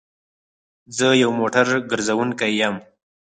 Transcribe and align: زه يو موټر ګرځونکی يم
زه 0.97 1.07
يو 1.21 1.29
موټر 1.39 1.67
ګرځونکی 1.91 2.51
يم 2.61 2.75